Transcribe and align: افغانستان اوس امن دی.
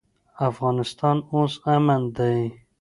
افغانستان 0.49 1.17
اوس 1.33 1.53
امن 1.75 2.01
دی. 2.15 2.37